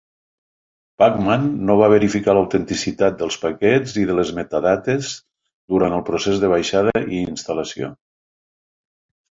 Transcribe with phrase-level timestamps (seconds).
[1.01, 5.13] Pacman no va verificar l'autenticitat dels paquets i les metadades
[5.77, 7.97] durant el procés de baixada i instal·lació.